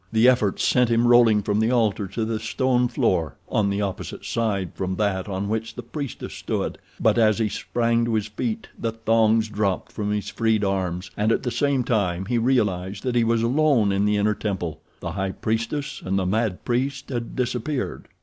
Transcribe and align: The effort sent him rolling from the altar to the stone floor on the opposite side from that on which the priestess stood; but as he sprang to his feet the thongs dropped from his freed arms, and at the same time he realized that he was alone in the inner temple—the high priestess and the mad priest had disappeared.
The 0.11 0.27
effort 0.27 0.59
sent 0.59 0.89
him 0.89 1.05
rolling 1.07 1.43
from 1.43 1.59
the 1.59 1.69
altar 1.69 2.07
to 2.07 2.25
the 2.25 2.39
stone 2.39 2.87
floor 2.87 3.35
on 3.49 3.69
the 3.69 3.83
opposite 3.83 4.25
side 4.25 4.71
from 4.73 4.95
that 4.95 5.29
on 5.29 5.47
which 5.47 5.75
the 5.75 5.83
priestess 5.83 6.33
stood; 6.33 6.79
but 6.99 7.19
as 7.19 7.37
he 7.37 7.49
sprang 7.49 8.05
to 8.05 8.15
his 8.15 8.25
feet 8.25 8.67
the 8.79 8.91
thongs 8.93 9.47
dropped 9.47 9.91
from 9.91 10.11
his 10.11 10.29
freed 10.31 10.63
arms, 10.63 11.11
and 11.15 11.31
at 11.31 11.43
the 11.43 11.51
same 11.51 11.83
time 11.83 12.25
he 12.25 12.39
realized 12.39 13.03
that 13.03 13.13
he 13.13 13.23
was 13.23 13.43
alone 13.43 13.91
in 13.91 14.05
the 14.05 14.17
inner 14.17 14.33
temple—the 14.33 15.11
high 15.11 15.33
priestess 15.33 16.01
and 16.03 16.17
the 16.17 16.25
mad 16.25 16.65
priest 16.65 17.09
had 17.09 17.35
disappeared. 17.35 18.07